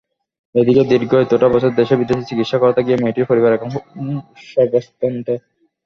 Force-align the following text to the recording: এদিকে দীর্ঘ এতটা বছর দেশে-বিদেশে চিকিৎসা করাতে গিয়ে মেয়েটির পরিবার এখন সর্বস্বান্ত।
এদিকে 0.55 0.83
দীর্ঘ 0.91 1.11
এতটা 1.17 1.47
বছর 1.49 1.71
দেশে-বিদেশে 1.75 2.27
চিকিৎসা 2.29 2.57
করাতে 2.59 2.81
গিয়ে 2.83 3.01
মেয়েটির 3.01 3.29
পরিবার 3.29 3.51
এখন 3.53 3.69
সর্বস্বান্ত। 4.49 5.27